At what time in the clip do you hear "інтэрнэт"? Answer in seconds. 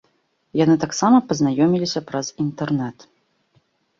2.45-2.97